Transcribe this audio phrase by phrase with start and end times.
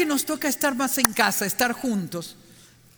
[0.00, 2.34] que nos toca estar más en casa, estar juntos,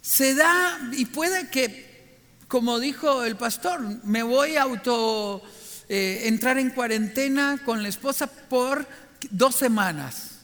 [0.00, 5.42] se da y puede que, como dijo el pastor, me voy a auto
[5.88, 8.86] eh, entrar en cuarentena con la esposa por
[9.32, 10.42] dos semanas.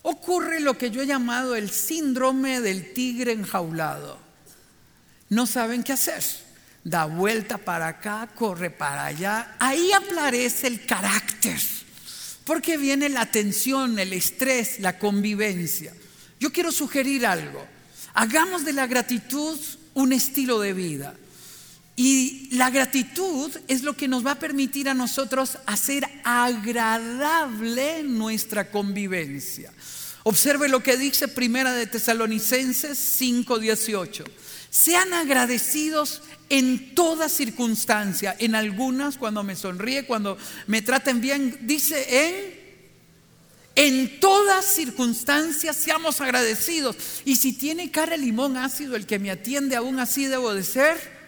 [0.00, 4.18] Ocurre lo que yo he llamado el síndrome del tigre enjaulado.
[5.28, 6.24] No saben qué hacer.
[6.82, 9.54] Da vuelta para acá, corre para allá.
[9.58, 11.60] Ahí aparece el carácter.
[12.50, 15.94] Porque viene la tensión, el estrés, la convivencia.
[16.40, 17.64] Yo quiero sugerir algo.
[18.12, 19.56] Hagamos de la gratitud
[19.94, 21.14] un estilo de vida.
[21.94, 28.68] Y la gratitud es lo que nos va a permitir a nosotros hacer agradable nuestra
[28.68, 29.72] convivencia.
[30.24, 34.24] Observe lo que dice Primera de Tesalonicenses 5:18.
[34.70, 42.06] Sean agradecidos en toda circunstancia, en algunas cuando me sonríe, cuando me traten bien, dice
[42.08, 42.60] en
[43.76, 46.96] en todas circunstancias seamos agradecidos.
[47.24, 51.19] Y si tiene cara limón ácido el que me atiende, aún así debo de ser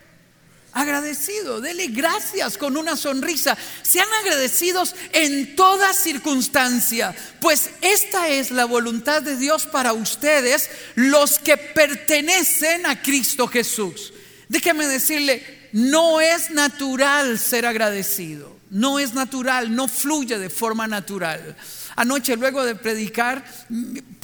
[0.73, 3.57] agradecido, dele gracias con una sonrisa.
[3.83, 11.39] Sean agradecidos en toda circunstancia, pues esta es la voluntad de Dios para ustedes, los
[11.39, 14.13] que pertenecen a Cristo Jesús.
[14.49, 21.57] Déjeme decirle, no es natural ser agradecido, no es natural, no fluye de forma natural.
[21.97, 23.45] Anoche, luego de predicar,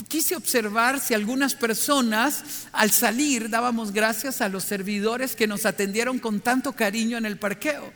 [0.09, 2.43] quise observar si algunas personas
[2.73, 7.37] al salir dábamos gracias a los servidores que nos atendieron con tanto cariño en el
[7.37, 7.93] parqueo.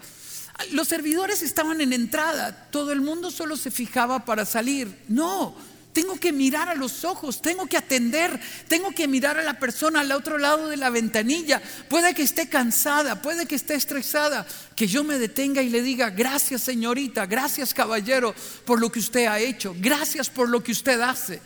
[0.71, 4.95] Los servidores estaban en entrada, todo el mundo solo se fijaba para salir.
[5.07, 5.55] No,
[5.91, 10.01] tengo que mirar a los ojos, tengo que atender, tengo que mirar a la persona
[10.01, 11.63] al otro lado de la ventanilla.
[11.89, 14.45] Puede que esté cansada, puede que esté estresada,
[14.75, 19.25] que yo me detenga y le diga, gracias señorita, gracias caballero por lo que usted
[19.25, 21.41] ha hecho, gracias por lo que usted hace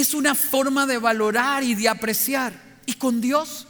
[0.00, 2.52] es una forma de valorar y de apreciar.
[2.84, 3.66] Y con Dios,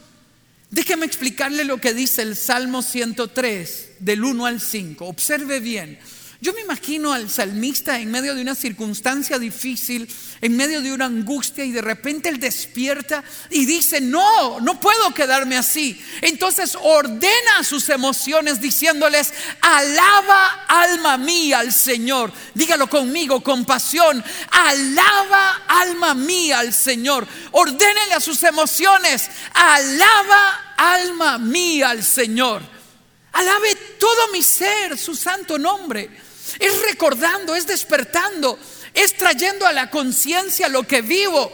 [0.69, 5.05] déjeme explicarle lo que dice el Salmo 103, del 1 al 5.
[5.05, 5.97] Observe bien.
[6.39, 10.07] Yo me imagino al salmista en medio de una circunstancia difícil,
[10.39, 15.15] en medio de una angustia y de repente él despierta y dice, no, no puedo
[15.15, 15.99] quedarme así.
[16.21, 22.31] Entonces ordena sus emociones diciéndoles, alaba alma mía al Señor.
[22.53, 27.27] Dígalo conmigo, con pasión, alaba alma mía al Señor.
[27.51, 32.61] Ordénele a sus emociones, alaba alma mía al Señor.
[33.31, 36.26] Alabe todo mi ser, su santo nombre
[36.59, 38.57] es recordando, es despertando,
[38.93, 41.51] es trayendo a la conciencia lo que vivo.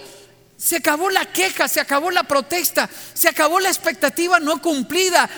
[0.58, 5.30] Se acabó la queja, se acabó la protesta, se acabó la expectativa no cumplida.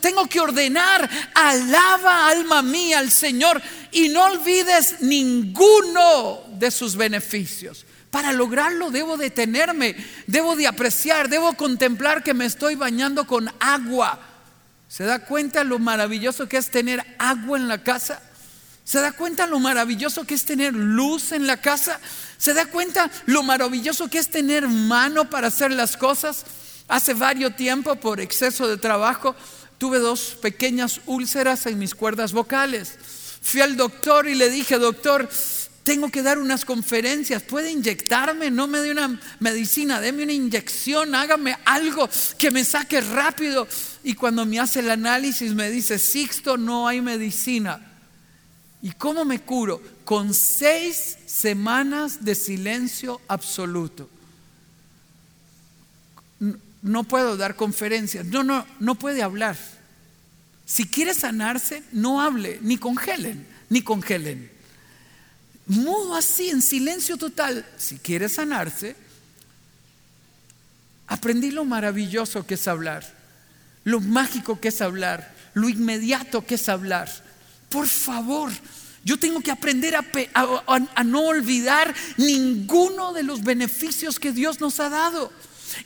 [0.00, 7.86] tengo que ordenar, alaba alma mía al Señor y no olvides ninguno de sus beneficios.
[8.10, 9.96] Para lograrlo debo detenerme,
[10.26, 14.20] debo de apreciar, debo contemplar que me estoy bañando con agua.
[14.88, 18.20] ¿Se da cuenta lo maravilloso que es tener agua en la casa?
[18.90, 22.00] ¿Se da cuenta lo maravilloso que es tener luz en la casa?
[22.38, 26.44] ¿Se da cuenta lo maravilloso que es tener mano para hacer las cosas?
[26.88, 29.36] Hace varios tiempo, por exceso de trabajo,
[29.78, 32.98] tuve dos pequeñas úlceras en mis cuerdas vocales.
[33.40, 35.28] Fui al doctor y le dije, doctor,
[35.84, 41.14] tengo que dar unas conferencias, puede inyectarme, no me dé una medicina, déme una inyección,
[41.14, 43.68] hágame algo que me saque rápido.
[44.02, 47.86] Y cuando me hace el análisis me dice, Sixto, no hay medicina.
[48.82, 49.82] ¿Y cómo me curo?
[50.04, 54.08] Con seis semanas de silencio absoluto.
[56.82, 58.26] No puedo dar conferencias.
[58.26, 59.56] No, no, no puede hablar.
[60.64, 64.50] Si quiere sanarse, no hable, ni congelen, ni congelen.
[65.66, 67.66] Mudo así, en silencio total.
[67.76, 68.96] Si quiere sanarse,
[71.06, 73.04] aprendí lo maravilloso que es hablar,
[73.84, 77.10] lo mágico que es hablar, lo inmediato que es hablar
[77.70, 78.50] por favor,
[79.04, 84.90] yo tengo que aprender a, no olvidar ninguno de los beneficios que Dios nos ha
[84.90, 85.32] dado.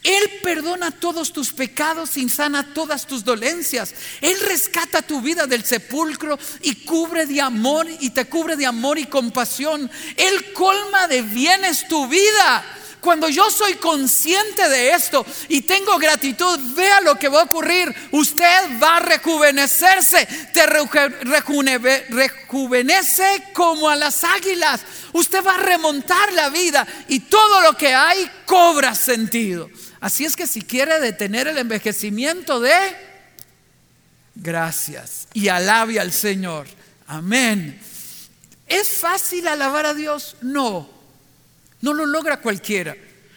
[0.02, 3.94] Él perdona todos tus pecados y sana todas tus dolencias.
[4.22, 8.98] Él rescata tu vida del sepulcro y cubre de amor y te cubre de amor
[8.98, 9.90] y compasión.
[10.16, 12.64] Él colma de bienes tu vida.
[13.04, 17.94] Cuando yo soy consciente de esto y tengo gratitud, vea lo que va a ocurrir.
[18.12, 24.80] Usted va a rejuvenecerse, te rejuvenece como a las águilas.
[25.12, 29.68] Usted va a remontar la vida y todo lo que hay cobra sentido.
[30.00, 32.72] Así es que si quiere detener el envejecimiento de
[34.34, 36.66] gracias y alabe al Señor.
[37.06, 37.78] Amén.
[38.66, 40.36] ¿Es fácil alabar a Dios?
[40.40, 40.93] No.
[41.84, 42.96] No lo logra cualquiera.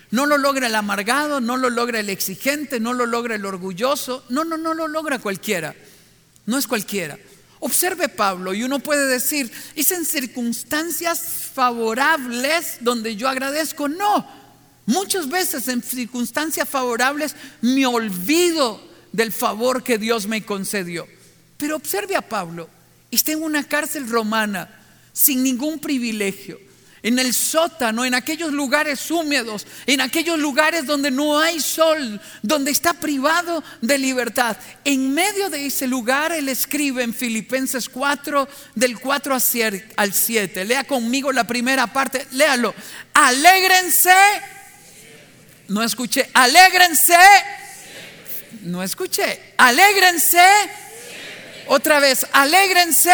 [0.09, 4.23] No lo logra el amargado, no lo logra el exigente, no lo logra el orgulloso.
[4.29, 5.75] No, no, no lo logra cualquiera.
[6.45, 7.19] No es cualquiera.
[7.59, 13.89] Observe Pablo y uno puede decir, es en circunstancias favorables donde yo agradezco.
[13.89, 14.25] No,
[14.85, 21.05] muchas veces en circunstancias favorables me olvido del favor que Dios me concedió.
[21.57, 22.69] Pero observe a Pablo,
[23.11, 24.69] está en una cárcel romana
[25.11, 26.65] sin ningún privilegio
[27.03, 32.71] en el sótano, en aquellos lugares húmedos, en aquellos lugares donde no hay sol, donde
[32.71, 34.57] está privado de libertad.
[34.83, 39.38] En medio de ese lugar, él escribe en Filipenses 4, del 4
[39.95, 40.65] al 7.
[40.65, 42.73] Lea conmigo la primera parte, léalo.
[43.13, 44.13] Alégrense.
[45.67, 47.17] No escuché, alégrense.
[48.61, 50.41] No escuché, alégrense.
[51.67, 53.11] Otra vez, alégrense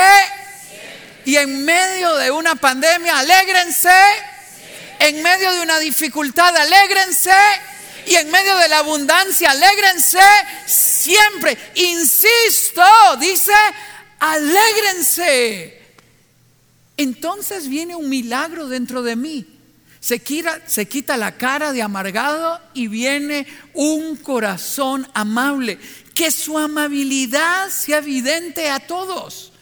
[1.26, 3.90] y en medio de una pandemia, alégrense.
[5.00, 7.32] En medio de una dificultad, alégrense.
[8.06, 10.20] Y en medio de la abundancia, alégrense
[10.66, 11.58] siempre.
[11.76, 12.84] Insisto,
[13.20, 13.54] dice,
[14.20, 15.82] alégrense.
[16.98, 19.48] Entonces viene un milagro dentro de mí.
[20.02, 25.80] Se quita, se quita la cara de amargado y viene un corazón amable.
[26.14, 29.53] Que su amabilidad sea evidente a todos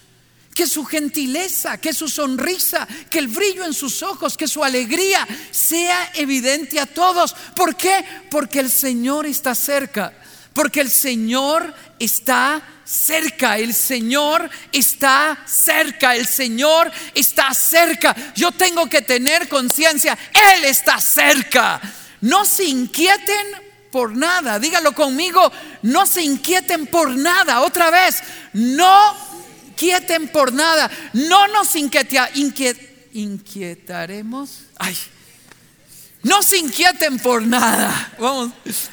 [0.54, 5.28] que su gentileza, que su sonrisa, que el brillo en sus ojos, que su alegría
[5.52, 7.34] sea evidente a todos.
[7.56, 8.04] ¿Por qué?
[8.30, 10.14] Porque el Señor está cerca,
[10.54, 18.16] porque el Señor está cerca, el Señor está cerca, el Señor está cerca.
[18.36, 20.18] Yo tengo que tener conciencia,
[20.56, 21.80] Él está cerca.
[22.20, 23.48] No se inquieten
[23.92, 25.52] por nada, dígalo conmigo,
[25.82, 27.62] no se inquieten por nada.
[27.62, 28.22] Otra vez,
[28.54, 29.31] no
[29.82, 30.92] inquieten por nada.
[31.14, 34.60] No nos inquietaremos.
[34.78, 34.96] Ay,
[36.24, 38.14] no se inquieten por nada.
[38.20, 38.52] Vamos.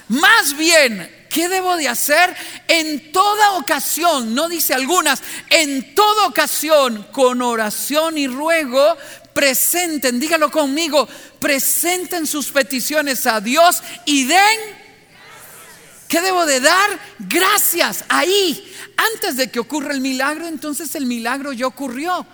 [0.09, 2.35] Más bien, ¿qué debo de hacer?
[2.67, 8.97] En toda ocasión, no dice algunas, en toda ocasión, con oración y ruego,
[9.35, 11.07] presenten, dígalo conmigo,
[11.39, 14.78] presenten sus peticiones a Dios y den
[16.09, 16.99] ¿Qué debo de dar?
[17.19, 18.05] Gracias.
[18.09, 18.75] Ahí,
[19.15, 22.27] antes de que ocurra el milagro, entonces el milagro ya ocurrió.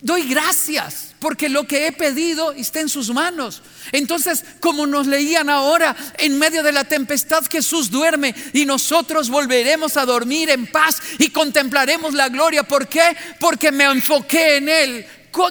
[0.00, 3.62] Doy gracias porque lo que he pedido está en sus manos.
[3.90, 9.96] Entonces, como nos leían ahora, en medio de la tempestad Jesús duerme y nosotros volveremos
[9.96, 12.64] a dormir en paz y contemplaremos la gloria.
[12.64, 13.16] ¿Por qué?
[13.40, 15.06] Porque me enfoqué en Él.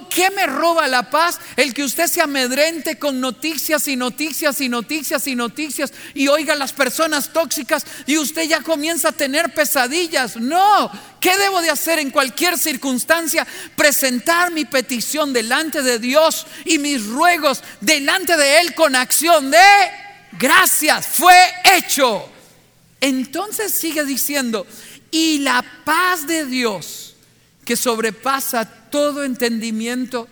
[0.08, 1.38] ¿Qué me roba la paz?
[1.56, 6.54] El que usted se amedrente con noticias y noticias y noticias y noticias y oiga
[6.54, 10.36] las personas tóxicas y usted ya comienza a tener pesadillas.
[10.36, 10.90] No,
[11.20, 13.46] ¿qué debo de hacer en cualquier circunstancia?
[13.76, 19.58] Presentar mi petición delante de Dios y mis ruegos delante de Él con acción de
[20.38, 21.06] gracias.
[21.06, 21.36] Fue
[21.76, 22.30] hecho.
[23.00, 24.66] Entonces sigue diciendo,
[25.10, 27.13] y la paz de Dios
[27.64, 30.28] que sobrepasa todo entendimiento,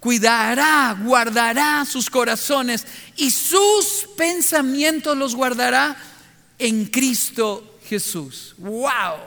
[0.00, 2.86] cuidará, guardará sus corazones
[3.16, 5.96] y sus pensamientos los guardará
[6.58, 8.54] en Cristo Jesús.
[8.58, 9.18] ¡Wow!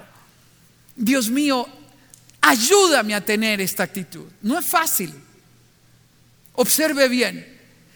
[0.96, 1.68] Dios mío,
[2.42, 4.26] ayúdame a tener esta actitud.
[4.42, 5.14] No es fácil.
[6.54, 7.55] Observe bien.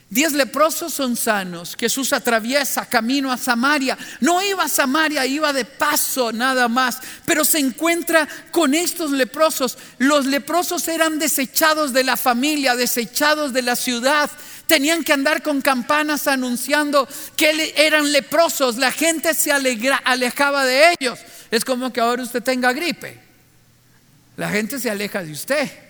[0.10, 1.76] Diez leprosos son sanos.
[1.80, 3.96] Jesús atraviesa camino a Samaria.
[4.22, 6.98] No iba a Samaria, iba de paso nada más.
[7.26, 9.78] Pero se encuentra con estos leprosos.
[10.00, 14.32] Los leprosos eran desechados de la familia, desechados de la ciudad.
[14.66, 18.78] Tenían que andar con campanas anunciando que eran leprosos.
[18.78, 21.20] La gente se alejaba de ellos.
[21.52, 23.20] Es como que ahora usted tenga gripe.
[24.38, 25.89] La gente se aleja de usted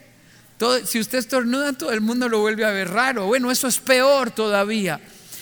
[0.86, 3.28] si usted estornuda, todo el mundo lo vuelve a ver raro.
[3.28, 5.00] Bueno, eso es peor todavía.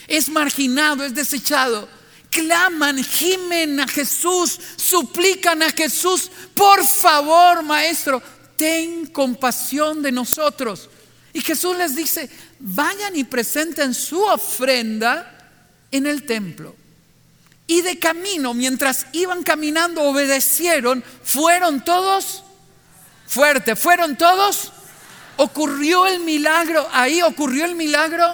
[0.08, 1.88] Es marginado, es desechado.
[2.30, 8.22] Claman, gimen a Jesús, suplican a Jesús, por favor, maestro,
[8.56, 10.90] ten compasión de nosotros.
[11.34, 15.50] Y Jesús les dice, vayan y presenten su ofrenda
[15.92, 16.76] en el templo.
[17.66, 22.44] Y de camino, mientras iban caminando, obedecieron, fueron todos
[23.26, 24.72] fuerte, fueron todos
[25.38, 28.26] ocurrió el milagro, ahí ocurrió el milagro.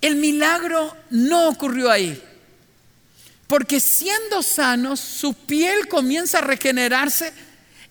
[0.00, 2.20] El milagro no ocurrió ahí.
[3.46, 7.32] Porque siendo sanos, su piel comienza a regenerarse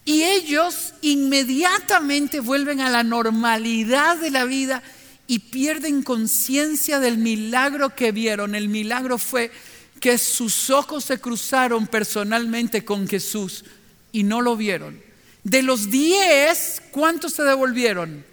[0.04, 4.82] y ellos inmediatamente vuelven a la normalidad de la vida
[5.28, 8.56] y pierden conciencia del milagro que vieron.
[8.56, 9.52] El milagro fue
[10.00, 13.64] que sus ojos se cruzaron personalmente con Jesús
[14.12, 15.11] y no lo vieron.
[15.44, 18.24] De los diez, ¿cuántos se devolvieron?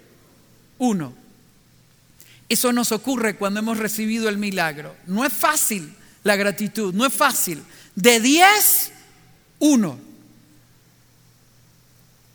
[0.77, 1.13] Uno.
[2.47, 4.95] Eso nos ocurre cuando hemos recibido el milagro.
[5.05, 7.63] No es fácil la gratitud, no es fácil.
[7.95, 8.91] De 10,
[9.59, 9.99] 1.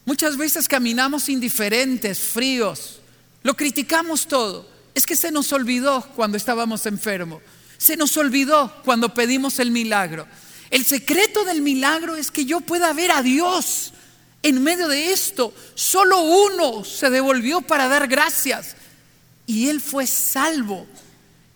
[0.05, 3.01] Muchas veces caminamos indiferentes, fríos,
[3.43, 4.69] lo criticamos todo.
[4.95, 7.43] Es que se nos olvidó cuando estábamos enfermos,
[7.79, 10.27] se nos olvidó cuando pedimos el milagro.
[10.71, 13.94] El secreto del milagro es que yo pueda ver a Dios
[14.45, 15.53] en medio de esto.
[15.75, 18.77] Solo uno se devolvió para dar gracias
[19.47, 20.87] y él fue salvo.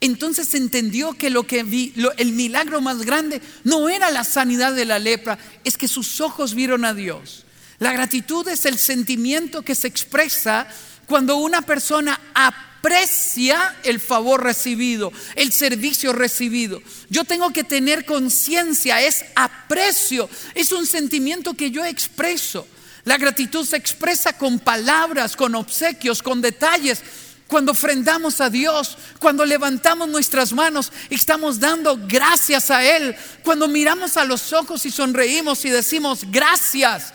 [0.00, 4.98] Entonces entendió que lo que el milagro más grande no era la sanidad de la
[4.98, 7.44] lepra, es que sus ojos vieron a Dios.
[7.78, 10.66] La gratitud es el sentimiento que se expresa
[11.06, 16.80] cuando una persona aprecia el favor recibido, el servicio recibido.
[17.10, 22.66] Yo tengo que tener conciencia, es aprecio, es un sentimiento que yo expreso.
[23.04, 27.02] La gratitud se expresa con palabras, con obsequios, con detalles.
[27.46, 33.68] Cuando ofrendamos a Dios, cuando levantamos nuestras manos y estamos dando gracias a Él, cuando
[33.68, 37.14] miramos a los ojos y sonreímos y decimos gracias,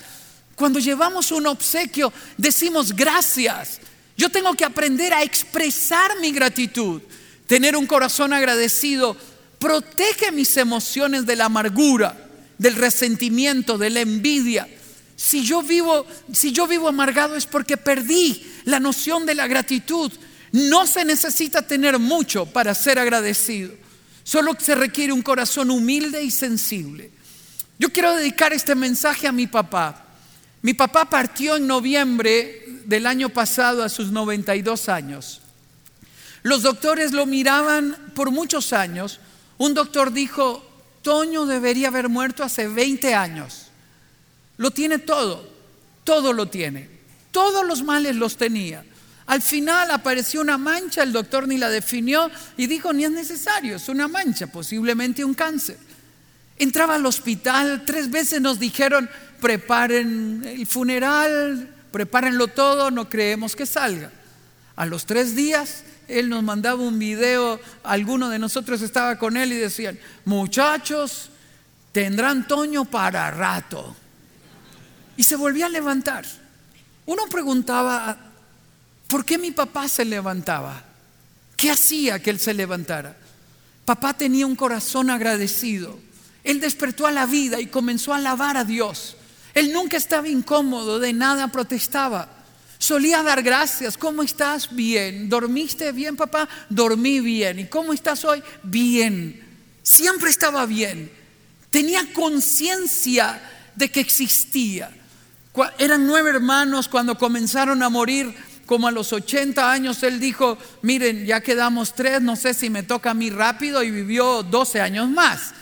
[0.56, 3.80] cuando llevamos un obsequio, decimos gracias.
[4.18, 7.02] Yo tengo que aprender a expresar mi gratitud.
[7.48, 9.18] Tener un corazón agradecido
[9.60, 12.18] protege mis emociones de la amargura,
[12.58, 14.68] del resentimiento, de la envidia.
[15.16, 20.12] Si yo vivo, si yo vivo amargado es porque perdí la noción de la gratitud.
[20.52, 23.74] No se necesita tener mucho para ser agradecido.
[24.24, 27.12] Solo se requiere un corazón humilde y sensible.
[27.80, 30.06] Yo quiero dedicar este mensaje a mi papá.
[30.62, 35.42] Mi papá partió en noviembre del año pasado a sus 92 años.
[36.44, 39.20] Los doctores lo miraban por muchos años.
[39.58, 40.64] Un doctor dijo,
[41.02, 43.63] Toño debería haber muerto hace 20 años.
[44.58, 45.48] Lo tiene todo,
[46.04, 46.90] todo lo tiene.
[47.32, 48.84] Todos los males los tenía.
[49.26, 53.78] Al final apareció una mancha, el doctor ni la definió y dijo, ni es necesario,
[53.78, 55.78] es una mancha, posiblemente un cáncer.
[56.58, 63.66] Entraba al hospital, tres veces nos dijeron, preparen el funeral, prepárenlo todo, no creemos que
[63.66, 64.12] salga.
[64.76, 69.54] A los tres días, él nos mandaba un video, alguno de nosotros estaba con él
[69.54, 71.30] y decían, muchachos,
[71.92, 73.96] tendrán Toño para rato.
[75.18, 76.26] Y se volvía a levantar.
[77.06, 78.18] Uno preguntaba,
[79.08, 80.84] ¿por qué mi papá se levantaba?
[81.56, 83.16] ¿Qué hacía que él se levantara?
[83.86, 86.00] Papá tenía un corazón agradecido.
[86.44, 89.18] Él despertó a la vida y comenzó a alabar a Dios.
[89.54, 92.30] Él nunca estaba incómodo, de nada protestaba.
[92.78, 93.98] Solía dar gracias.
[93.98, 94.76] ¿Cómo estás?
[94.76, 95.30] Bien.
[95.30, 96.50] ¿Dormiste bien, papá?
[96.70, 97.60] Dormí bien.
[97.60, 98.44] ¿Y cómo estás hoy?
[98.64, 99.42] Bien.
[99.84, 101.12] Siempre estaba bien.
[101.70, 103.42] Tenía conciencia
[103.76, 104.92] de que existía.
[105.78, 111.26] Eran nueve hermanos cuando comenzaron a morir, como a los 80 años, él dijo, miren,
[111.26, 115.10] ya quedamos tres, no sé si me toca a mí rápido y vivió 12 años
[115.10, 115.54] más.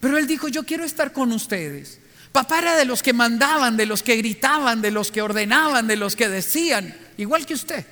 [0.00, 2.00] Pero él dijo, yo quiero estar con ustedes.
[2.32, 5.96] Papá era de los que mandaban, de los que gritaban, de los que ordenaban, de
[5.96, 7.84] los que decían, igual que usted,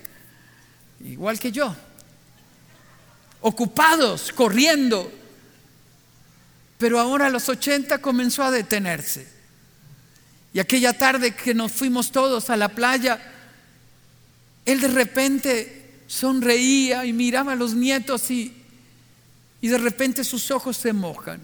[1.05, 1.77] igual que yo.
[3.41, 5.13] Ocupados, corriendo.
[6.79, 9.38] Pero ahora a los 80 comenzó a detenerse.
[10.59, 13.21] Y aquella tarde que nos fuimos todos a la playa,
[14.67, 18.53] él de repente sonreía y miraba a los nietos y,
[19.61, 21.41] y de repente sus ojos se mojan.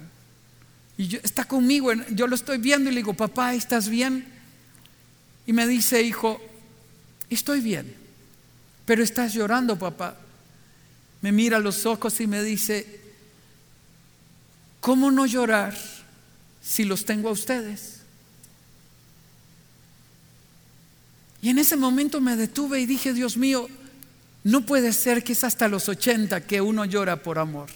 [0.97, 4.27] Y yo, está conmigo, yo lo estoy viendo y le digo, papá, ¿estás bien?
[5.47, 6.43] Y me dice, hijo,
[7.31, 7.95] estoy bien,
[8.85, 10.17] pero estás llorando, papá.
[11.23, 13.01] Me mira a los ojos y me dice,
[14.81, 15.79] ¿cómo no llorar
[16.61, 18.01] si los tengo a ustedes?
[21.45, 23.69] Y en ese momento me detuve y dije, Dios mío,
[24.45, 27.69] no puede ser que es hasta los 80 que uno llora por amor.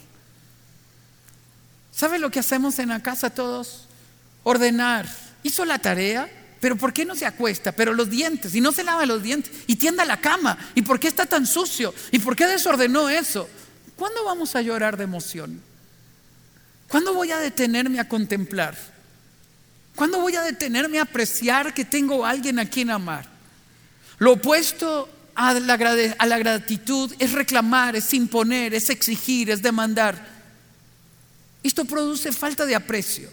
[1.91, 3.85] ¿Sabe lo que hacemos en la casa todos?
[4.41, 5.07] Ordenar.
[5.43, 6.27] Hizo la tarea,
[6.59, 7.71] pero ¿por qué no se acuesta?
[7.71, 10.99] Pero los dientes, y no se lava los dientes, y tienda la cama, ¿y por
[10.99, 11.93] qué está tan sucio?
[12.11, 13.47] ¿Y por qué desordenó eso?
[13.95, 15.61] ¿Cuándo vamos a llorar de emoción?
[16.87, 18.75] ¿Cuándo voy a detenerme a contemplar?
[19.95, 23.37] ¿Cuándo voy a detenerme a apreciar que tengo a alguien a quien amar?
[24.19, 25.77] Lo opuesto a la,
[26.37, 30.27] gratitud es reclamar, es imponer, es exigir, es demandar.
[31.63, 33.29] Esto produce falta de aprecio.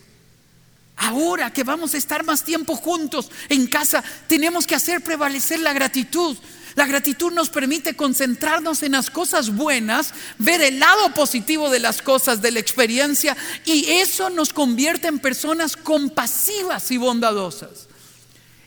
[0.97, 5.73] Ahora que vamos a estar más tiempo juntos en casa, tenemos que hacer prevalecer la
[5.73, 6.37] gratitud.
[6.77, 12.03] La gratitud nos permite concentrarnos en las cosas buenas, ver el lado positivo de las
[12.03, 17.89] cosas, de la experiencia, y eso nos convierte en personas compasivas y bondadosas.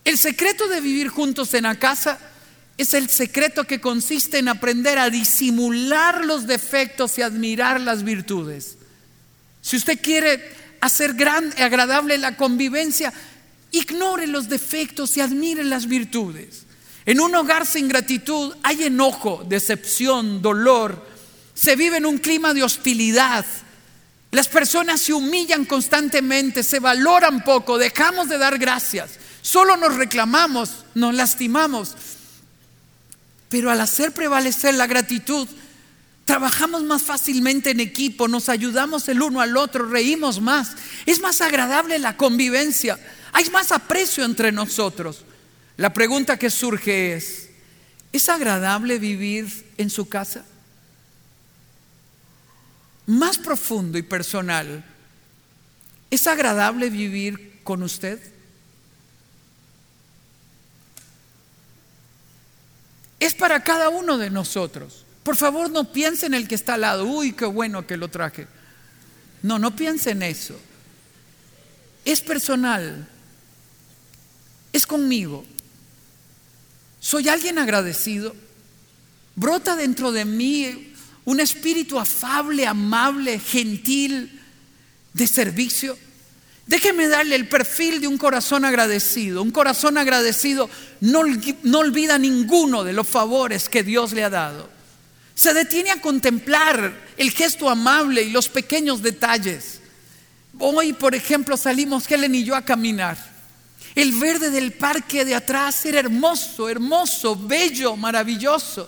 [0.09, 2.17] El secreto de vivir juntos en la casa
[2.79, 8.79] es el secreto que consiste en aprender a disimular los defectos y admirar las virtudes.
[9.61, 10.51] Si usted quiere
[10.81, 13.13] hacer gran, agradable la convivencia,
[13.69, 16.63] ignore los defectos y admire las virtudes.
[17.05, 21.05] En un hogar sin gratitud hay enojo, decepción, dolor.
[21.53, 23.45] Se vive en un clima de hostilidad.
[24.31, 29.19] Las personas se humillan constantemente, se valoran poco, dejamos de dar gracias.
[29.41, 31.95] Solo nos reclamamos, nos lastimamos.
[33.49, 35.47] Pero al hacer prevalecer la gratitud,
[36.25, 40.75] trabajamos más fácilmente en equipo, nos ayudamos el uno al otro, reímos más.
[41.07, 42.99] Es más agradable la convivencia,
[43.33, 45.25] hay más aprecio entre nosotros.
[45.77, 47.49] La pregunta que surge es,
[48.11, 50.45] ¿es agradable vivir en su casa?
[53.07, 54.85] Más profundo y personal,
[56.11, 58.19] ¿es agradable vivir con usted?
[63.19, 65.05] Es para cada uno de nosotros.
[65.23, 67.05] Por favor, no piense en el que está al lado.
[67.05, 68.47] Uy, qué bueno que lo traje.
[69.43, 70.59] No, no piense en eso.
[72.05, 73.07] Es personal.
[74.71, 75.45] Es conmigo.
[76.99, 78.35] Soy alguien agradecido.
[79.35, 80.93] Brota dentro de mí
[81.25, 84.41] un espíritu afable, amable, gentil,
[85.13, 85.97] de servicio.
[86.69, 89.41] Déjeme darle el perfil de un corazón agradecido.
[89.41, 90.69] Un corazón agradecido
[91.01, 91.23] no,
[91.63, 94.69] no, olvida ninguno de los favores que Dios le ha dado.
[95.33, 99.79] Se detiene a contemplar el gesto amable y los pequeños detalles.
[100.59, 103.17] Hoy, por ejemplo, salimos Helen y yo a caminar.
[103.95, 108.87] El verde del parque de atrás era hermoso, hermoso, bello, maravilloso.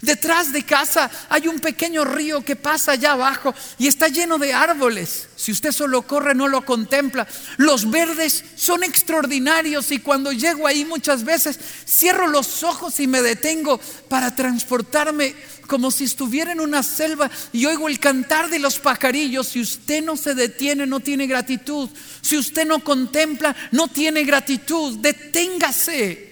[0.00, 4.52] Detrás de casa hay un pequeño río que pasa allá abajo y está lleno de
[4.52, 5.28] árboles.
[5.50, 7.26] Si usted solo corre no lo contempla.
[7.56, 11.58] Los verdes son extraordinarios y cuando llego ahí muchas veces
[11.88, 15.34] cierro los ojos y me detengo para transportarme
[15.66, 19.48] como si estuviera en una selva y oigo el cantar de los pajarillos.
[19.48, 21.90] Si usted no se detiene, no tiene gratitud.
[22.20, 24.98] Si usted no contempla, no tiene gratitud.
[24.98, 26.30] Deténgase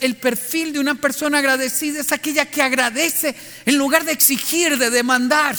[0.00, 3.34] el perfil de una persona agradecida es aquella que agradece
[3.66, 5.56] en lugar de exigir, de demandar.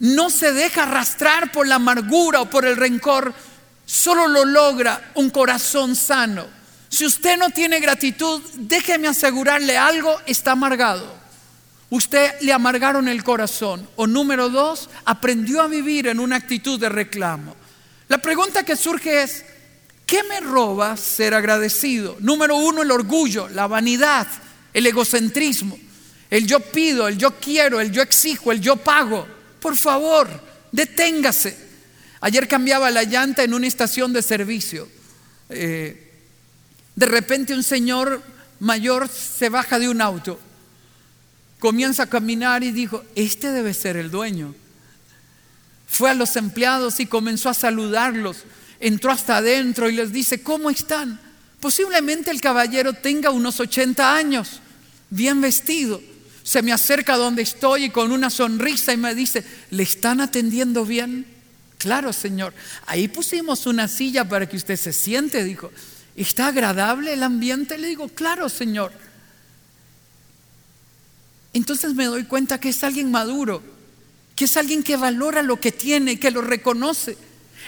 [0.00, 3.32] No se deja arrastrar por la amargura o por el rencor,
[3.86, 6.46] solo lo logra un corazón sano.
[6.88, 11.20] Si usted no tiene gratitud, déjeme asegurarle algo, está amargado.
[11.90, 13.88] Usted le amargaron el corazón.
[13.96, 17.54] O número dos, aprendió a vivir en una actitud de reclamo.
[18.08, 19.44] La pregunta que surge es,
[20.10, 22.16] ¿Qué me roba ser agradecido?
[22.18, 24.26] Número uno, el orgullo, la vanidad,
[24.74, 25.78] el egocentrismo,
[26.28, 29.28] el yo pido, el yo quiero, el yo exijo, el yo pago.
[29.60, 30.28] Por favor,
[30.72, 31.56] deténgase.
[32.20, 34.88] Ayer cambiaba la llanta en una estación de servicio.
[35.48, 36.12] Eh,
[36.94, 38.22] de repente un señor
[38.58, 40.38] mayor se baja de un auto,
[41.58, 44.54] comienza a caminar y dijo, este debe ser el dueño.
[45.86, 48.44] Fue a los empleados y comenzó a saludarlos
[48.80, 51.20] entró hasta adentro y les dice, ¿cómo están?
[51.60, 54.60] Posiblemente el caballero tenga unos 80 años,
[55.10, 56.02] bien vestido.
[56.50, 60.84] Se me acerca donde estoy y con una sonrisa y me dice, ¿le están atendiendo
[60.84, 61.24] bien?
[61.78, 62.52] Claro, señor.
[62.86, 65.70] Ahí pusimos una silla para que usted se siente, dijo.
[66.16, 67.78] ¿Está agradable el ambiente?
[67.78, 68.90] Le digo, claro, señor.
[71.52, 73.62] Entonces me doy cuenta que es alguien maduro,
[74.34, 77.16] que es alguien que valora lo que tiene, que lo reconoce.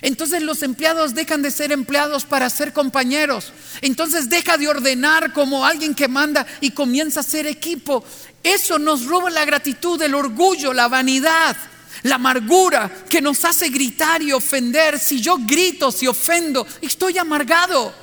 [0.03, 3.53] Entonces los empleados dejan de ser empleados para ser compañeros.
[3.81, 8.05] Entonces deja de ordenar como alguien que manda y comienza a ser equipo.
[8.43, 11.57] Eso nos roba la gratitud, el orgullo, la vanidad,
[12.03, 14.99] la amargura que nos hace gritar y ofender.
[14.99, 17.95] Si yo grito, si ofendo, estoy amargado.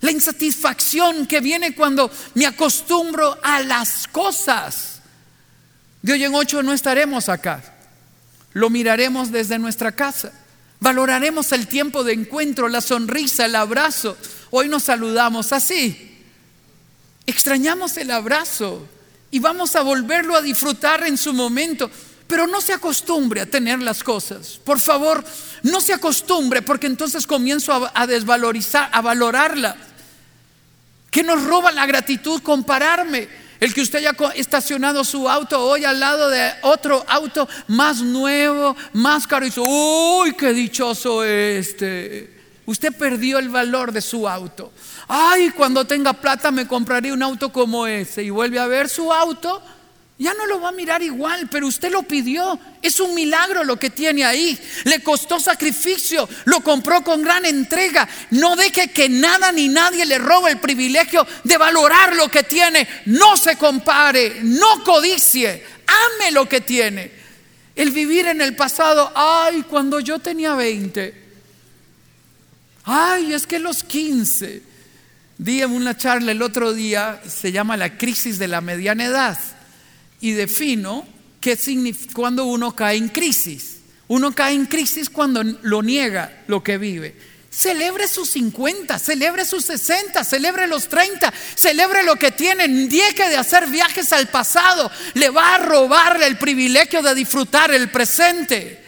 [0.00, 5.00] La insatisfacción que viene cuando me acostumbro a las cosas.
[6.02, 7.62] De hoy en ocho no estaremos acá.
[8.52, 10.32] Lo miraremos desde nuestra casa.
[10.80, 14.16] Valoraremos el tiempo de encuentro, la sonrisa, el abrazo.
[14.50, 16.18] Hoy nos saludamos así.
[17.26, 18.86] Extrañamos el abrazo
[19.30, 21.90] y vamos a volverlo a disfrutar en su momento.
[22.26, 24.60] Pero no se acostumbre a tener las cosas.
[24.64, 25.24] Por favor,
[25.62, 29.76] no se acostumbre porque entonces comienzo a, desvalorizar, a valorarla.
[31.10, 32.42] ¿Qué nos roba la gratitud?
[32.42, 33.28] Compararme.
[33.64, 38.76] El que usted haya estacionado su auto hoy al lado de otro auto más nuevo,
[38.92, 42.42] más caro y dice, uy, qué dichoso este.
[42.66, 44.70] Usted perdió el valor de su auto.
[45.08, 48.22] Ay, cuando tenga plata me compraré un auto como ese.
[48.22, 49.62] Y vuelve a ver su auto
[50.16, 52.58] Ya no lo va a mirar igual, pero usted lo pidió.
[52.80, 54.56] Es un milagro lo que tiene ahí.
[54.84, 58.08] Le costó sacrificio, lo compró con gran entrega.
[58.30, 62.86] No deje que nada ni nadie le robe el privilegio de valorar lo que tiene.
[63.06, 67.10] No se compare, no codicie, ame lo que tiene.
[67.74, 71.22] El vivir en el pasado, ay, cuando yo tenía 20,
[72.84, 74.62] ay, es que los 15.
[75.38, 79.36] Di en una charla el otro día, se llama la crisis de la mediana edad
[80.24, 81.06] y defino
[81.38, 83.80] qué significa cuando uno cae en crisis.
[84.08, 87.14] Uno cae en crisis cuando lo niega lo que vive.
[87.50, 92.66] Celebre sus 50, celebre sus 60, celebre los 30, celebre lo que tiene.
[92.68, 94.90] Deje de hacer viajes al pasado.
[95.12, 98.82] Le va a robar el privilegio de disfrutar el presente.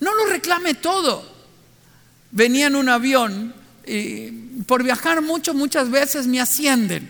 [0.00, 1.32] No lo reclame todo.
[2.32, 3.54] Venía en un avión
[3.86, 4.30] y
[4.66, 7.08] por viajar mucho, muchas veces me ascienden.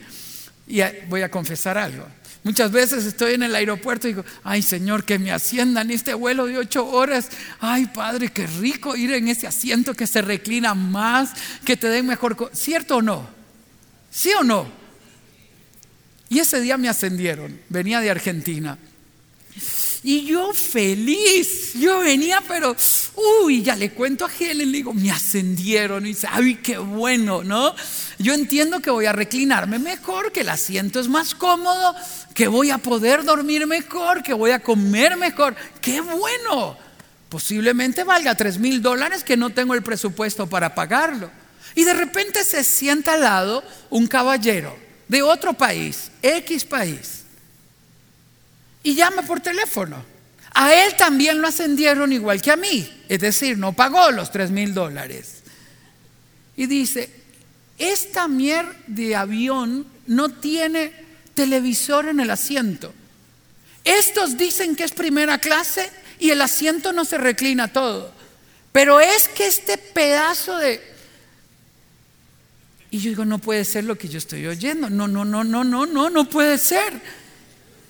[0.69, 2.07] Y voy a confesar algo.
[2.47, 6.47] Muchas veces estoy en el aeropuerto y digo, ay Señor, que me asciendan este vuelo
[6.47, 7.29] de ocho horas.
[7.59, 11.31] Ay Padre, qué rico ir en ese asiento que se reclina más,
[11.65, 12.53] que te den mejor.
[12.53, 13.29] ¿Cierto o no?
[14.13, 14.69] ¿Sí o no?
[16.29, 18.79] Y ese día me ascendieron, venía de Argentina.
[20.03, 22.77] Y yo feliz, yo venía, pero,
[23.43, 26.05] uy, ya le cuento a Helen, le digo, me ascendieron.
[26.05, 27.75] Y dice, ay, qué bueno, ¿no?
[28.19, 31.95] Yo entiendo que voy a reclinarme mejor, que el asiento es más cómodo,
[32.35, 35.57] que voy a poder dormir mejor, que voy a comer mejor.
[35.81, 36.77] ¡Qué bueno!
[37.29, 41.31] Posiblemente valga tres mil dólares que no tengo el presupuesto para pagarlo.
[41.75, 44.77] Y de repente se sienta al lado un caballero
[45.09, 47.16] de otro país, X país
[48.87, 50.01] y llama por teléfono.
[50.55, 54.53] A él también lo ascendieron igual que a mí, es decir, no pagó los tres
[54.53, 55.42] mil dólares.
[56.57, 57.11] Y dice,
[57.79, 60.92] esta mier de avión no tiene
[61.35, 62.94] televisor en el asiento.
[63.83, 68.12] Estos dicen que es primera clase y el asiento no se reclina todo.
[68.70, 70.81] Pero es que este pedazo de...
[72.92, 74.88] Y yo digo, no puede ser lo que yo estoy oyendo.
[74.88, 77.26] No, no, no, no, no, no, no puede ser.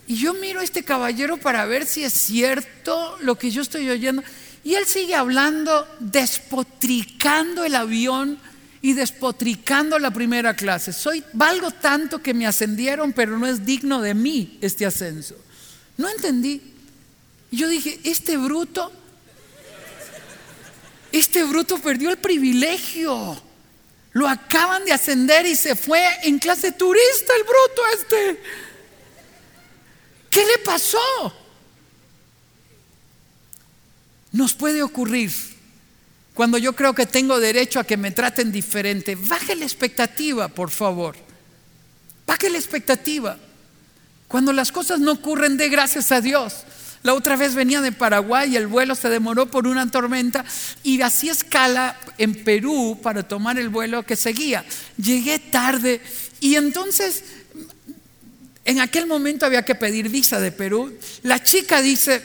[0.06, 3.88] Y yo miro a este caballero para ver si es cierto lo que yo estoy
[3.90, 4.22] oyendo.
[4.62, 8.38] Y él sigue hablando, despotricando el avión
[8.82, 10.92] y despotricando la primera clase.
[10.92, 15.36] Soy, valgo tanto que me ascendieron, pero no es digno de mí este ascenso.
[15.96, 16.60] No entendí.
[17.50, 18.92] Y yo dije, este bruto,
[21.10, 23.42] este bruto perdió el privilegio.
[24.12, 28.40] Lo acaban de ascender y se fue en clase turista el bruto este.
[30.36, 30.98] ¿Qué le pasó?
[34.32, 35.32] Nos puede ocurrir
[36.34, 39.16] cuando yo creo que tengo derecho a que me traten diferente.
[39.18, 41.16] Baje la expectativa, por favor.
[42.26, 43.38] Baje la expectativa.
[44.28, 46.64] Cuando las cosas no ocurren, dé gracias a Dios.
[47.02, 50.44] La otra vez venía de Paraguay y el vuelo se demoró por una tormenta
[50.82, 54.66] y hacía escala en Perú para tomar el vuelo que seguía.
[54.98, 56.02] Llegué tarde
[56.40, 57.24] y entonces
[58.66, 60.98] en aquel momento había que pedir visa de Perú.
[61.22, 62.20] La chica dice,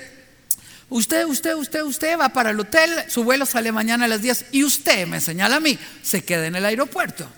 [0.89, 4.45] usted, usted, usted, usted va para el hotel, su vuelo sale mañana a las 10
[4.51, 7.29] y usted me señala a mí, se queda en el aeropuerto.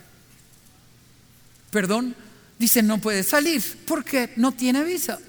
[1.70, 2.16] Perdón,
[2.58, 5.20] dice, no puede salir porque no tiene visa.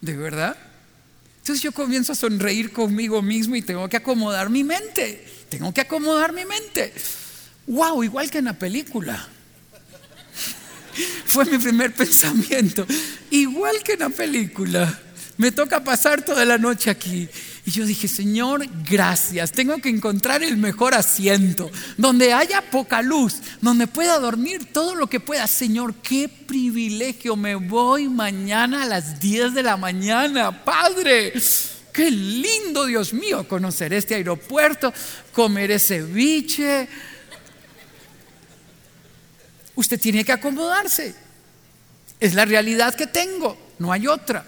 [0.00, 0.56] ¿De verdad?
[1.38, 5.24] Entonces yo comienzo a sonreír conmigo mismo y tengo que acomodar mi mente.
[5.48, 6.92] Tengo que acomodar mi mente.
[7.68, 9.28] Wow, igual que en la película.
[11.26, 12.86] Fue mi primer pensamiento.
[13.30, 15.00] Igual que en la película.
[15.40, 17.26] Me toca pasar toda la noche aquí.
[17.64, 19.52] Y yo dije, Señor, gracias.
[19.52, 25.06] Tengo que encontrar el mejor asiento, donde haya poca luz, donde pueda dormir todo lo
[25.06, 25.46] que pueda.
[25.46, 27.36] Señor, qué privilegio.
[27.36, 30.62] Me voy mañana a las 10 de la mañana.
[30.62, 31.32] Padre,
[31.90, 34.92] qué lindo, Dios mío, conocer este aeropuerto,
[35.32, 36.86] comer ese biche
[39.80, 41.14] Usted tiene que acomodarse.
[42.20, 44.44] Es la realidad que tengo, no hay otra.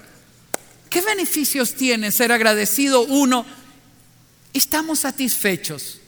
[0.90, 3.00] ¿Qué beneficios tiene ser agradecido?
[3.00, 3.46] Uno,
[4.52, 6.00] estamos satisfechos,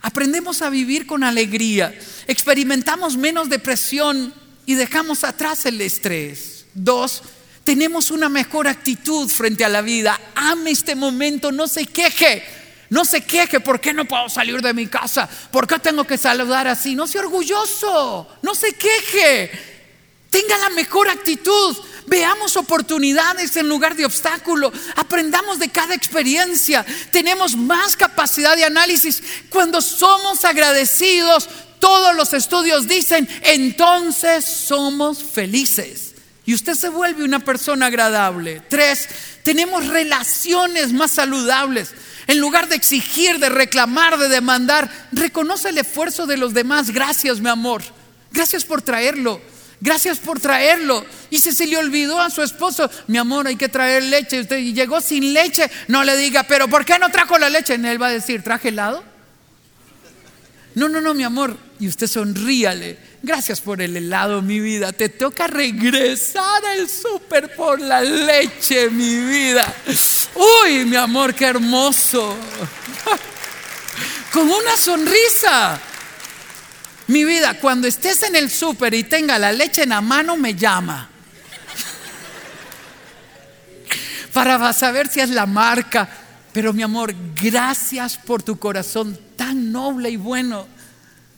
[0.00, 1.94] aprendemos a vivir con alegría,
[2.26, 4.32] experimentamos menos depresión
[4.64, 6.64] y dejamos atrás el estrés.
[6.72, 7.22] Dos,
[7.64, 10.18] tenemos una mejor actitud frente a la vida.
[10.34, 12.42] Ame este momento, no se queje.
[12.90, 15.28] No se queje, ¿por qué no puedo salir de mi casa?
[15.52, 16.96] ¿Por qué tengo que saludar así?
[16.96, 19.50] No sea orgulloso, no se queje.
[20.28, 21.76] Tenga la mejor actitud.
[22.08, 24.72] Veamos oportunidades en lugar de obstáculos.
[24.96, 26.84] Aprendamos de cada experiencia.
[27.12, 29.22] Tenemos más capacidad de análisis.
[29.50, 31.48] Cuando somos agradecidos,
[31.78, 36.08] todos los estudios dicen, entonces somos felices.
[36.44, 38.60] y usted se vuelve una persona agradable.
[38.68, 39.08] Tres,
[39.44, 41.94] tenemos relaciones más saludables.
[42.30, 46.92] En lugar de exigir, de reclamar, de demandar, reconoce el esfuerzo de los demás.
[46.92, 47.82] Gracias, mi amor.
[48.30, 49.40] Gracias por traerlo.
[49.80, 51.04] Gracias por traerlo.
[51.28, 54.42] Y si se le olvidó a su esposo, mi amor, hay que traer leche.
[54.42, 57.74] Usted llegó sin leche, no le diga, pero ¿por qué no trajo la leche?
[57.74, 59.02] Y él va a decir, ¿traje helado?
[60.76, 61.56] No, no, no, mi amor.
[61.80, 62.96] Y usted sonríale.
[63.24, 64.92] Gracias por el helado, mi vida.
[64.92, 69.74] Te toca regresar al súper por la leche, mi vida.
[70.34, 72.36] Uy, mi amor, qué hermoso.
[74.32, 75.80] Con una sonrisa.
[77.08, 80.54] Mi vida, cuando estés en el súper y tenga la leche en la mano, me
[80.54, 81.08] llama.
[84.32, 86.08] Para saber si es la marca.
[86.52, 90.66] Pero mi amor, gracias por tu corazón tan noble y bueno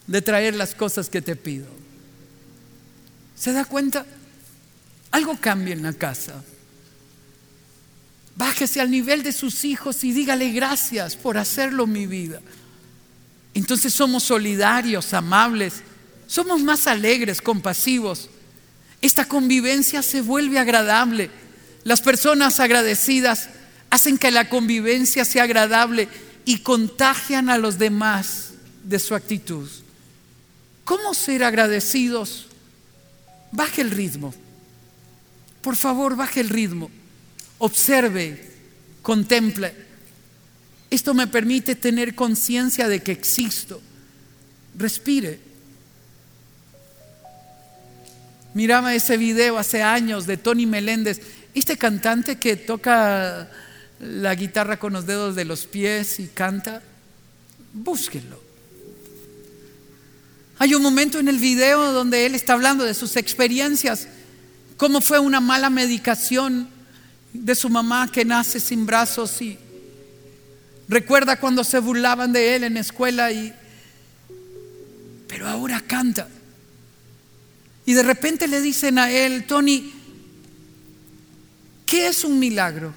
[0.06, 1.66] de traer las cosas que te pido.
[3.36, 4.06] ¿Se da cuenta?
[5.10, 6.34] Algo cambia en la casa.
[8.36, 12.40] Bájese al nivel de sus hijos y dígale gracias por hacerlo mi vida.
[13.54, 15.82] Entonces somos solidarios, amables,
[16.26, 18.30] somos más alegres, compasivos.
[19.02, 21.30] Esta convivencia se vuelve agradable.
[21.84, 23.50] Las personas agradecidas
[23.90, 26.08] hacen que la convivencia sea agradable
[26.44, 28.52] y contagian a los demás
[28.84, 29.68] de su actitud.
[30.84, 32.46] ¿Cómo ser agradecidos?
[33.50, 34.34] Baje el ritmo.
[35.60, 36.90] Por favor, baje el ritmo.
[37.62, 38.50] Observe,
[39.02, 39.82] contemple
[40.92, 43.80] esto me permite tener conciencia de que existo.
[44.76, 45.40] Respire.
[48.52, 51.22] Miraba ese video hace años de Tony Meléndez,
[51.54, 53.50] este cantante que toca
[54.00, 56.82] la guitarra con los dedos de los pies y canta.
[57.72, 58.38] Búsquenlo.
[60.58, 64.08] Hay un momento en el video donde él está hablando de sus experiencias,
[64.76, 66.68] cómo fue una mala medicación
[67.32, 69.58] de su mamá que nace sin brazos y
[70.92, 73.50] Recuerda cuando se burlaban de él en escuela y...
[75.26, 76.28] Pero ahora canta.
[77.86, 79.90] Y de repente le dicen a él, Tony,
[81.86, 82.92] ¿qué es un milagro?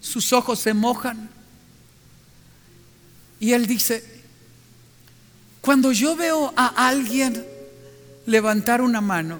[0.00, 1.30] Sus ojos se mojan.
[3.38, 4.02] Y él dice,
[5.60, 7.46] cuando yo veo a alguien
[8.26, 9.38] levantar una mano,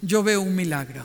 [0.00, 1.04] yo veo un milagro.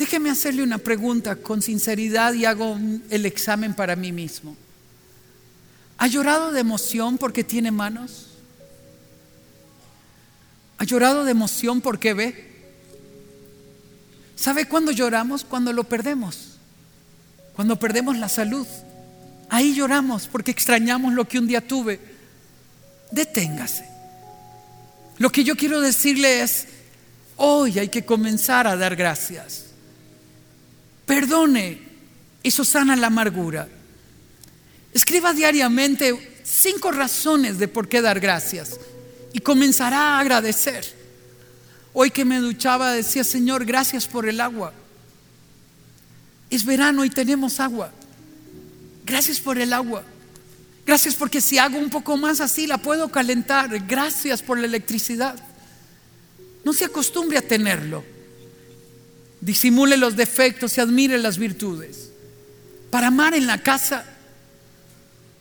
[0.00, 2.78] Déjeme hacerle una pregunta con sinceridad y hago
[3.10, 4.56] el examen para mí mismo.
[5.98, 8.28] ¿Ha llorado de emoción porque tiene manos?
[10.78, 12.50] ¿Ha llorado de emoción porque ve?
[14.36, 15.44] ¿Sabe cuándo lloramos?
[15.44, 16.56] Cuando lo perdemos.
[17.54, 18.66] Cuando perdemos la salud.
[19.50, 22.00] Ahí lloramos porque extrañamos lo que un día tuve.
[23.10, 23.84] Deténgase.
[25.18, 26.68] Lo que yo quiero decirle es,
[27.36, 29.66] hoy hay que comenzar a dar gracias.
[31.10, 31.76] Perdone,
[32.40, 33.68] eso sana la amargura.
[34.94, 38.78] Escriba diariamente cinco razones de por qué dar gracias
[39.32, 40.86] y comenzará a agradecer.
[41.94, 44.72] Hoy que me duchaba decía, Señor, gracias por el agua.
[46.48, 47.90] Es verano y tenemos agua.
[49.04, 50.04] Gracias por el agua.
[50.86, 53.84] Gracias porque si hago un poco más así la puedo calentar.
[53.84, 55.34] Gracias por la electricidad.
[56.64, 58.19] No se acostumbre a tenerlo
[59.40, 62.10] disimule los defectos y admire las virtudes.
[62.90, 64.04] Para amar en la casa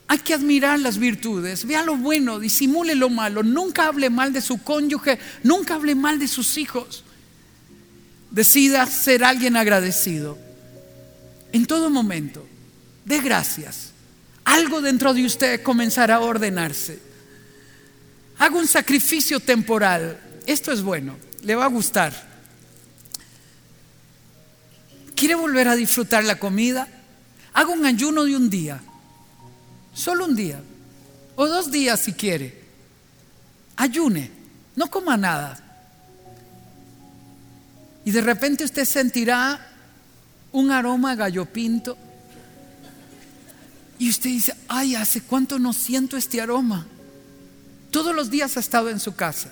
[0.08, 4.42] hay que admirar las virtudes, vea lo bueno, disimule lo malo, nunca hable mal de
[4.42, 7.04] su cónyuge, nunca hable mal de sus hijos.
[8.32, 10.38] Decida ser alguien agradecido
[11.52, 12.46] en todo momento.
[13.06, 13.92] De gracias.
[14.46, 17.00] Algo dentro de usted comenzará a ordenarse.
[18.38, 20.20] Haga un sacrificio temporal.
[20.46, 22.29] Esto es bueno, le va a gustar.
[25.20, 26.88] ¿Quiere volver a disfrutar la comida?
[27.52, 28.80] Haga un ayuno de un día.
[29.94, 30.62] Solo un día.
[31.36, 32.64] O dos días si quiere.
[33.76, 34.32] Ayune.
[34.78, 35.60] No coma nada.
[38.06, 39.60] Y de repente usted sentirá
[40.54, 41.98] un aroma gallo pinto.
[43.98, 46.88] Y usted dice, ay, ¿hace cuánto no siento este aroma?
[47.92, 49.52] Todos los días ha estado en su casa,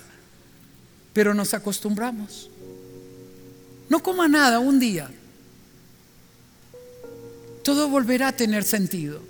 [1.12, 2.50] pero nos acostumbramos.
[3.90, 5.12] No coma nada un día
[7.68, 9.22] todo volverá a tener sentido.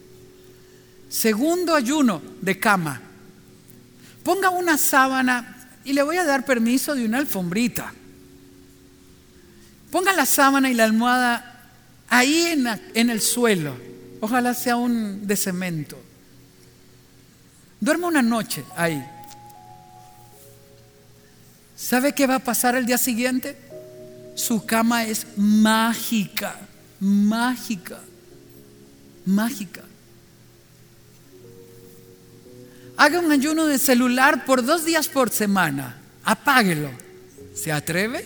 [1.09, 3.01] Segundo ayuno de cama.
[4.21, 7.91] Ponga una sábana y le voy a dar permiso de una alfombrita.
[9.89, 11.71] Ponga la sábana y la almohada
[12.09, 13.75] ahí en, el suelo.
[14.21, 15.99] Ojalá sea un de cemento.
[17.79, 19.03] Duerma una noche ahí.
[21.75, 23.57] ¿Sabe qué va a pasar el día siguiente?
[24.35, 26.55] Su cama es mágica,
[26.99, 27.99] mágica,
[29.27, 29.83] mágica.
[32.97, 36.01] Haga un ayuno de celular por dos días por semana.
[36.23, 36.89] Apáguelo.
[37.53, 38.25] ¿Se atreve?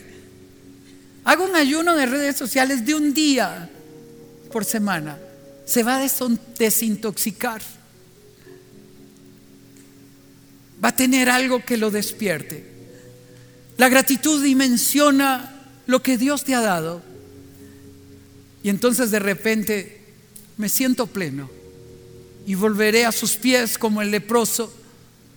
[1.25, 3.69] Haga un ayuno de redes sociales de un día
[4.51, 5.17] por semana.
[5.65, 6.07] Se va a
[6.57, 7.61] desintoxicar.
[10.83, 12.65] Va a tener algo que lo despierte.
[13.77, 15.53] La gratitud dimensiona
[15.85, 17.01] lo que Dios te ha dado.
[18.63, 20.00] Y entonces de repente
[20.61, 21.49] me siento pleno
[22.45, 24.71] y volveré a sus pies como el leproso,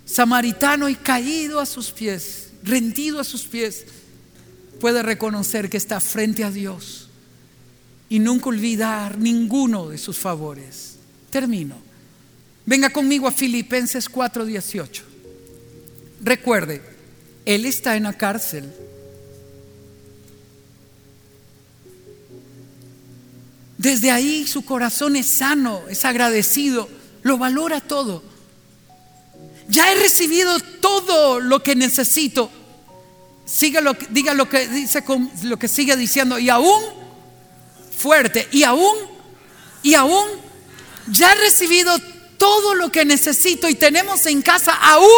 [0.04, 3.86] samaritano y caído a sus pies, rendido a sus pies,
[4.80, 7.08] puede reconocer que está frente a Dios
[8.10, 10.96] y nunca olvidar ninguno de sus favores.
[11.30, 11.76] Termino.
[12.66, 15.04] Venga conmigo a Filipenses 4:18.
[16.22, 16.82] Recuerde,
[17.46, 18.70] Él está en la cárcel.
[23.78, 26.88] Desde ahí su corazón es sano, es agradecido,
[27.22, 28.22] lo valora todo.
[29.68, 32.50] Ya he recibido todo lo que necesito.
[33.44, 35.02] Siga lo, diga lo que dice
[35.42, 36.82] lo que sigue diciendo y aún
[37.96, 38.96] fuerte y aún
[39.82, 40.26] y aún
[41.08, 41.94] ya he recibido
[42.38, 45.08] todo lo que necesito y tenemos en casa aún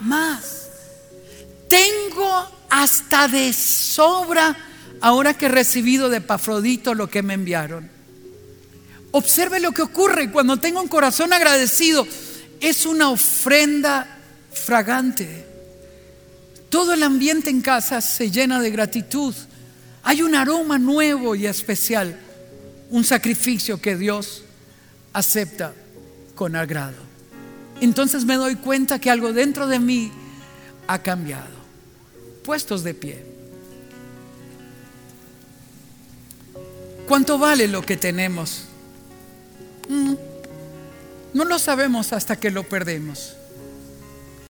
[0.00, 0.68] más.
[1.68, 4.56] Tengo hasta de sobra
[5.02, 7.90] ahora que he recibido de Pafrodito lo que me enviaron.
[9.10, 12.06] Observe lo que ocurre cuando tengo un corazón agradecido.
[12.60, 14.18] Es una ofrenda
[14.52, 15.44] fragante.
[16.70, 19.34] Todo el ambiente en casa se llena de gratitud.
[20.04, 22.18] Hay un aroma nuevo y especial.
[22.88, 24.44] Un sacrificio que Dios
[25.12, 25.74] acepta
[26.34, 26.96] con agrado.
[27.80, 30.12] Entonces me doy cuenta que algo dentro de mí
[30.86, 31.62] ha cambiado.
[32.44, 33.31] Puestos de pie.
[37.06, 38.64] ¿Cuánto vale lo que tenemos?
[39.88, 40.14] Mm.
[41.34, 43.36] No lo sabemos hasta que lo perdemos.